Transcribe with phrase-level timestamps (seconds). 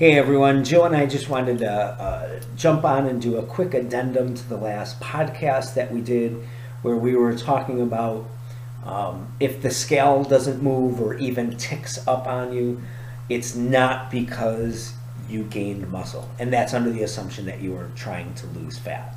[0.00, 3.74] Hey everyone, Joe and I just wanted to uh, jump on and do a quick
[3.74, 6.42] addendum to the last podcast that we did
[6.80, 8.24] where we were talking about
[8.86, 12.80] um, if the scale doesn't move or even ticks up on you,
[13.28, 14.94] it's not because
[15.28, 16.30] you gained muscle.
[16.38, 19.14] And that's under the assumption that you are trying to lose fat.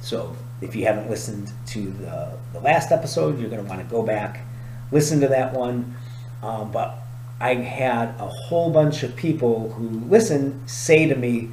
[0.00, 3.86] So if you haven't listened to the, the last episode, you're going to want to
[3.88, 4.44] go back,
[4.90, 5.94] listen to that one.
[6.42, 7.03] Um, but
[7.40, 11.50] I had a whole bunch of people who listened say to me,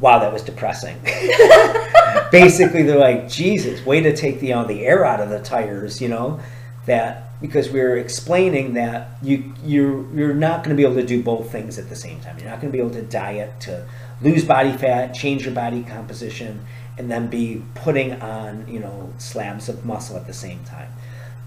[0.00, 0.96] wow, that was depressing.
[2.30, 6.00] Basically, they're like, Jesus, way to take the, you the air out of the tires,
[6.00, 6.40] you know,
[6.86, 11.06] that because we are explaining that you you're you're not going to be able to
[11.06, 12.36] do both things at the same time.
[12.38, 13.86] You're not going to be able to diet to
[14.20, 16.64] lose body fat, change your body composition,
[16.96, 20.92] and then be putting on you know slabs of muscle at the same time.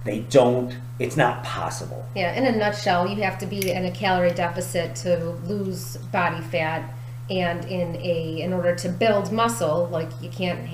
[0.04, 0.76] They don't.
[1.00, 2.06] It's not possible.
[2.16, 6.42] Yeah, in a nutshell, you have to be in a calorie deficit to lose body
[6.42, 6.92] fat,
[7.30, 10.68] and in a in order to build muscle, like you can't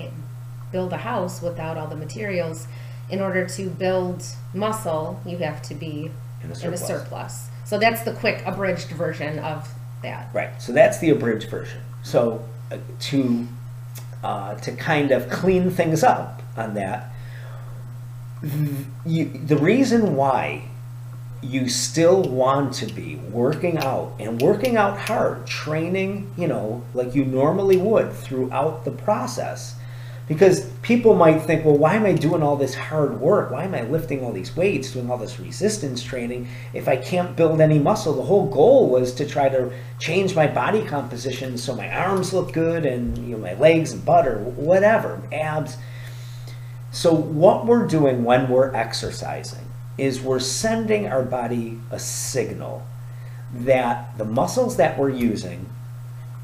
[0.72, 2.66] build a house without all the materials.
[3.10, 6.10] In order to build muscle, you have to be
[6.42, 6.86] In a in a surplus.
[6.86, 7.48] surplus.
[7.64, 9.68] So that's the quick abridged version of
[10.02, 10.28] that.
[10.34, 10.60] Right.
[10.60, 11.80] So that's the abridged version.
[12.02, 13.46] So uh, to
[14.22, 17.10] uh, to kind of clean things up on that,
[19.06, 20.68] you, the reason why
[21.42, 27.14] you still want to be working out and working out hard, training, you know, like
[27.14, 29.74] you normally would throughout the process.
[30.26, 33.50] Because people might think, well, why am I doing all this hard work?
[33.50, 37.34] Why am I lifting all these weights, doing all this resistance training if I can't
[37.34, 38.12] build any muscle?
[38.12, 42.52] The whole goal was to try to change my body composition so my arms look
[42.52, 45.78] good and you know my legs and butt or whatever, abs.
[46.90, 49.66] So what we're doing when we're exercising
[49.98, 52.86] is we're sending our body a signal
[53.52, 55.66] that the muscles that we're using,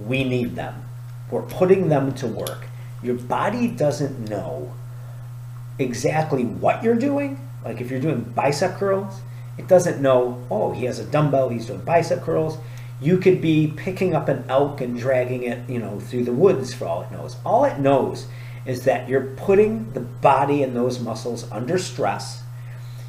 [0.01, 0.85] we need them.
[1.31, 2.67] We're putting them to work.
[3.03, 4.73] Your body doesn't know
[5.79, 7.41] exactly what you're doing.
[7.65, 9.21] Like if you're doing bicep curls,
[9.57, 12.59] it doesn't know, oh, he has a dumbbell, he's doing bicep curls.
[13.01, 16.75] You could be picking up an elk and dragging it, you know, through the woods
[16.75, 17.37] for all it knows.
[17.45, 18.27] All it knows
[18.67, 22.43] is that you're putting the body and those muscles under stress.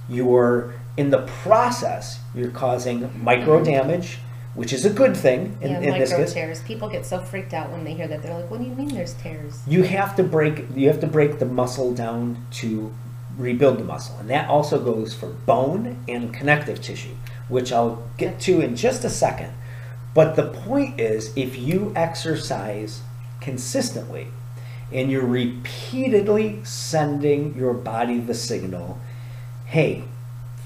[0.09, 3.65] You're in the process, you're causing micro mm-hmm.
[3.65, 4.19] damage,
[4.53, 6.33] which is a good thing in, yeah, in this micro case.
[6.33, 6.61] tears.
[6.63, 8.21] People get so freaked out when they hear that.
[8.23, 11.07] They're like, "What do you mean there's tears?" you have to break you have to
[11.07, 12.93] break the muscle down to
[13.37, 17.13] rebuild the muscle and that also goes for bone and connective tissue
[17.49, 19.51] which i'll get to in just a second
[20.13, 23.01] but the point is if you exercise
[23.41, 24.27] consistently
[24.95, 28.99] and you're repeatedly sending your body the signal
[29.65, 30.03] hey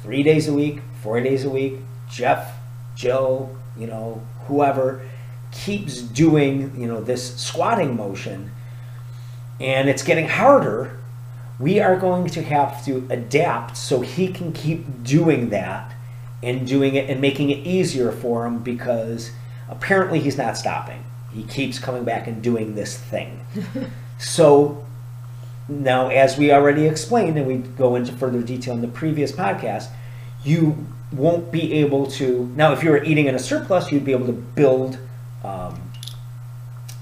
[0.04, 1.74] three days a week four days a week
[2.10, 2.58] jeff
[2.96, 5.06] joe you know whoever
[5.52, 8.52] keeps doing you know this squatting motion
[9.60, 10.96] and it's getting harder
[11.60, 15.94] we are going to have to adapt so he can keep doing that
[16.42, 19.32] and doing it and making it easier for him because
[19.68, 21.04] apparently he's not stopping.
[21.34, 23.46] He keeps coming back and doing this thing
[24.20, 24.86] so
[25.68, 29.90] now as we already explained and we go into further detail in the previous podcast
[30.44, 34.12] you won't be able to now if you were eating in a surplus you'd be
[34.12, 35.00] able to build
[35.44, 35.80] um,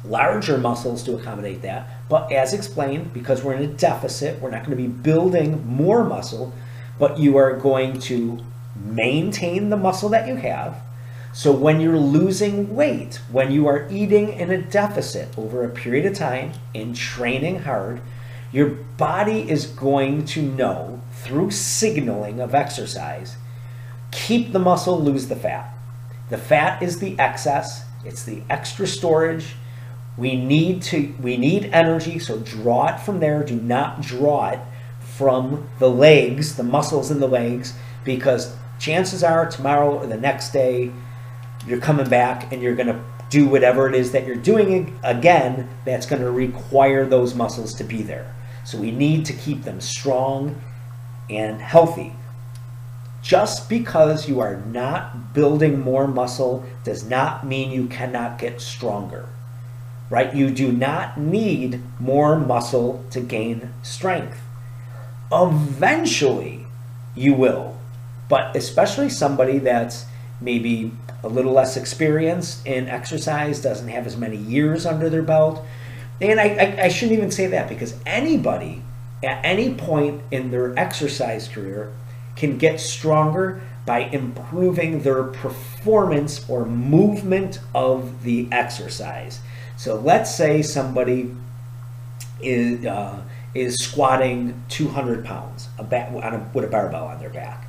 [0.05, 1.89] larger muscles to accommodate that.
[2.07, 6.03] But as explained because we're in a deficit we're not going to be building more
[6.03, 6.53] muscle
[6.99, 8.39] but you are going to
[8.75, 10.81] maintain the muscle that you have
[11.37, 16.05] so when you're losing weight when you are eating in a deficit over a period
[16.05, 18.01] of time and training hard
[18.51, 23.35] your body is going to know through signaling of exercise
[24.11, 25.73] keep the muscle, lose the fat.
[26.29, 29.55] The fat is the excess, it's the extra storage.
[30.17, 33.43] We need to we need energy, so draw it from there.
[33.43, 34.59] Do not draw it
[34.99, 40.51] from the legs, the muscles in the legs, because chances are tomorrow or the next
[40.51, 40.91] day
[41.67, 42.99] you're coming back and you're going to
[43.29, 47.83] do whatever it is that you're doing again that's going to require those muscles to
[47.83, 48.33] be there.
[48.63, 50.61] So we need to keep them strong
[51.29, 52.13] and healthy.
[53.21, 59.27] Just because you are not building more muscle does not mean you cannot get stronger.
[60.09, 60.33] Right?
[60.33, 64.39] You do not need more muscle to gain strength.
[65.29, 66.65] Eventually,
[67.15, 67.77] you will.
[68.29, 70.05] But especially somebody that's
[70.41, 70.91] maybe
[71.23, 75.63] a little less experience in exercise, doesn't have as many years under their belt.
[76.21, 78.81] And I, I, I shouldn't even say that because anybody
[79.23, 81.91] at any point in their exercise career
[82.35, 89.39] can get stronger by improving their performance or movement of the exercise.
[89.77, 91.33] So let's say somebody
[92.41, 93.21] is uh,
[93.55, 97.65] is squatting 200 pounds a ba- a, with a barbell on their back,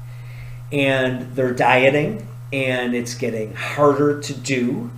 [0.72, 4.90] and they're dieting, and it's getting harder to do.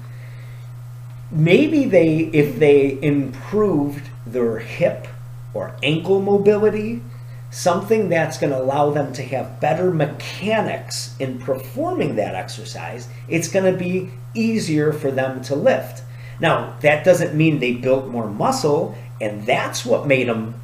[1.31, 5.07] Maybe they, if they improved their hip
[5.55, 7.03] or ankle mobility,
[7.51, 13.49] something that's going to allow them to have better mechanics in performing that exercise, it's
[13.49, 16.03] going to be easier for them to lift.
[16.41, 20.55] Now, that doesn't mean they built more muscle, and that's what made them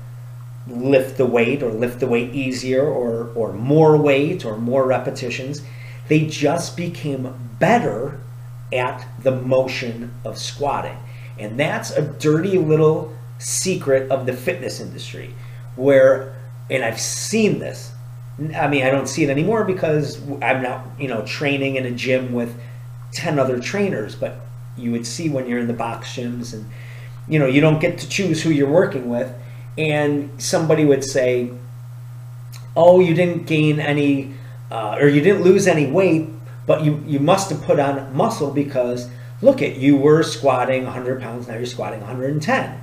[0.68, 5.62] lift the weight or lift the weight easier or, or more weight or more repetitions.
[6.08, 8.20] They just became better
[8.72, 10.96] at the motion of squatting.
[11.38, 15.34] And that's a dirty little secret of the fitness industry
[15.76, 16.34] where,
[16.70, 17.92] and I've seen this.
[18.54, 21.90] I mean, I don't see it anymore because I'm not, you know, training in a
[21.90, 22.58] gym with
[23.12, 24.36] 10 other trainers, but
[24.76, 26.66] you would see when you're in the box gyms and,
[27.28, 29.32] you know, you don't get to choose who you're working with.
[29.78, 31.50] And somebody would say,
[32.76, 34.34] oh, you didn't gain any,
[34.70, 36.28] uh, or you didn't lose any weight,
[36.66, 39.08] but you, you must have put on muscle because
[39.42, 42.80] look at you were squatting 100 pounds, now you're squatting 110.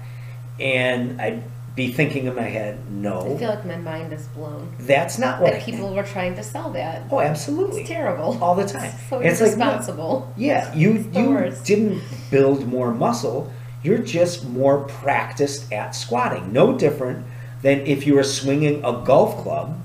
[0.59, 1.44] And I'd
[1.75, 3.35] be thinking in my head, no.
[3.35, 4.71] I feel like my mind is blown.
[4.80, 7.03] that's not what That people were trying to sell that.
[7.09, 7.81] Oh, absolutely.
[7.81, 8.38] It's terrible.
[8.44, 8.91] All the time.
[9.09, 10.31] So It's like, no.
[10.38, 11.65] Yeah, you you worst.
[11.65, 13.51] didn't build more muscle.
[13.81, 16.53] You're just more practiced at squatting.
[16.53, 17.25] No different
[17.63, 19.77] than if you were swinging a golf club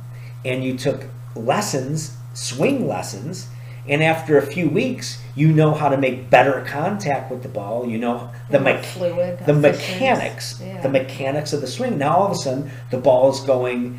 [0.45, 1.05] and you took
[1.38, 3.49] lessons, swing lessons,
[3.88, 7.88] and after a few weeks, you know how to make better contact with the ball.
[7.88, 10.81] You know the mech- fluid, the mechanics, Yeah.
[10.82, 11.96] the mechanics of the swing.
[11.96, 13.99] Now all of a sudden, the ball is going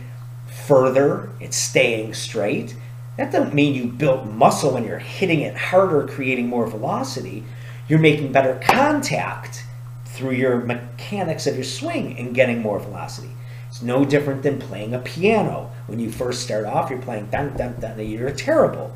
[0.68, 1.30] further.
[1.40, 2.76] It's staying straight.
[3.18, 7.44] That doesn't mean you built muscle when you're hitting it harder, creating more velocity.
[7.88, 9.64] You're making better contact
[10.06, 13.30] through your mechanics of your swing and getting more velocity.
[13.70, 15.72] It's no different than playing a piano.
[15.88, 18.94] When you first start off, you're playing dun dun dun, and you're terrible.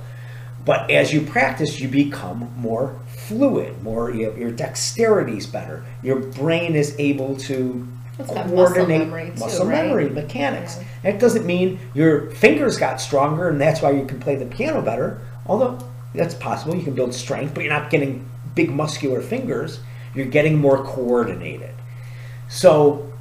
[0.65, 5.83] But as you practice, you become more fluid, more your, your dexterity's better.
[6.01, 7.87] Your brain is able to
[8.17, 9.85] It's got muscle coordinate memory too, muscle right?
[9.85, 10.77] memory, mechanics.
[10.77, 11.11] Yeah.
[11.11, 14.81] That doesn't mean your fingers got stronger and that's why you can play the piano
[14.81, 15.19] better.
[15.45, 15.79] Although
[16.15, 19.79] that's possible, you can build strength, but you're not getting big muscular fingers.
[20.15, 21.71] You're getting more coordinated.
[22.47, 23.11] So,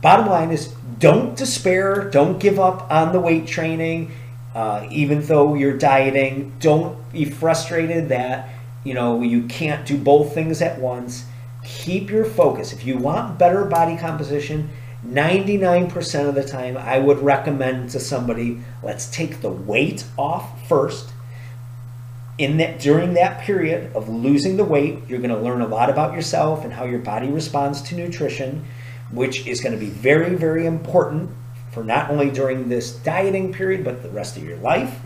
[0.00, 0.68] bottom line is
[0.98, 4.12] don't despair, don't give up on the weight training.
[4.54, 8.48] Uh, even though you're dieting, don't be frustrated that
[8.82, 11.26] you know you can't do both things at once.
[11.64, 12.72] Keep your focus.
[12.72, 14.70] If you want better body composition,
[15.06, 21.10] 99% of the time, I would recommend to somebody let's take the weight off first
[22.38, 25.90] in that during that period of losing the weight you're going to learn a lot
[25.90, 28.64] about yourself and how your body responds to nutrition
[29.10, 31.30] which is going to be very very important
[31.72, 35.00] for not only during this dieting period but the rest of your life.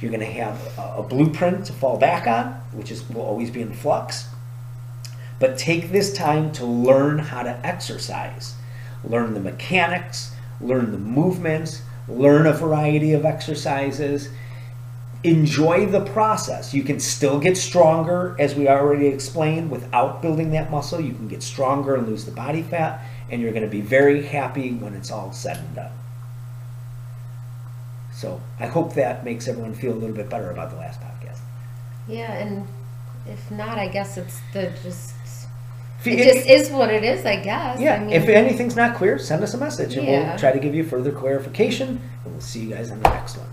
[0.00, 3.50] You're going to have a, a blueprint to fall back on which is will always
[3.50, 4.28] be in flux.
[5.38, 8.54] But take this time to learn how to exercise.
[9.04, 14.28] Learn the mechanics learn the movements learn a variety of exercises.
[15.24, 16.72] Enjoy the process.
[16.72, 21.00] You can still get stronger, as we already explained, without building that muscle.
[21.00, 24.24] You can get stronger and lose the body fat, and you're going to be very
[24.24, 25.92] happy when it's all said and done.
[28.12, 31.38] So I hope that makes everyone feel a little bit better about the last podcast.
[32.08, 32.66] Yeah, and
[33.26, 35.14] if not, I guess it's the just.
[36.04, 37.80] It just is what it is, I guess.
[37.80, 40.28] yeah, I mean, if anything's not clear, send us a message, and Yeah.
[40.30, 42.00] we'll try to give you further clarification.
[42.24, 43.48] And we'll see you guys on the next one.